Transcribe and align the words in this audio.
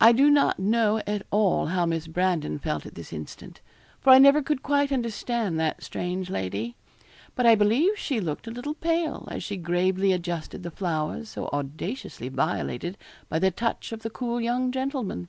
I 0.00 0.12
do 0.12 0.30
not 0.30 0.58
know 0.58 1.02
at 1.06 1.20
all 1.30 1.66
how 1.66 1.84
Miss 1.84 2.06
Brandon 2.06 2.58
felt 2.58 2.86
at 2.86 2.94
this 2.94 3.12
instant; 3.12 3.60
for 4.00 4.08
I 4.08 4.18
never 4.18 4.40
could 4.42 4.62
quite 4.62 4.90
understand 4.90 5.60
that 5.60 5.82
strange 5.82 6.30
lady. 6.30 6.76
But 7.34 7.44
I 7.44 7.54
believe 7.54 7.98
she 7.98 8.20
looked 8.20 8.46
a 8.46 8.50
little 8.50 8.72
pale 8.72 9.28
as 9.30 9.44
she 9.44 9.58
gravely 9.58 10.14
adjusted 10.14 10.62
the 10.62 10.70
flowers 10.70 11.28
so 11.28 11.48
audaciously 11.52 12.30
violated 12.30 12.96
by 13.28 13.38
the 13.38 13.50
touch 13.50 13.92
of 13.92 14.00
the 14.00 14.08
cool 14.08 14.40
young 14.40 14.72
gentleman. 14.72 15.28